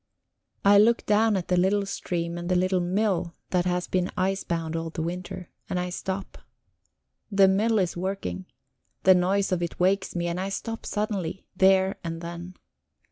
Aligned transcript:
I 0.65 0.79
look 0.79 1.05
down 1.05 1.37
at 1.37 1.49
the 1.49 1.55
little 1.57 1.85
stream 1.85 2.35
and 2.35 2.49
the 2.49 2.55
little 2.55 2.79
mill 2.79 3.35
that 3.51 3.65
has 3.65 3.85
been 3.85 4.09
icebound 4.17 4.75
all 4.75 4.89
the 4.89 5.03
winter, 5.03 5.51
and 5.69 5.79
I 5.79 5.91
stop. 5.91 6.39
The 7.31 7.47
mill 7.47 7.77
is 7.77 7.95
working; 7.95 8.47
the 9.03 9.13
noise 9.13 9.51
of 9.51 9.61
it 9.61 9.79
wakes 9.79 10.15
me, 10.15 10.25
and 10.27 10.39
I 10.39 10.49
stop 10.49 10.87
suddenly, 10.87 11.45
there 11.55 11.97
and 12.03 12.19
then. 12.19 12.55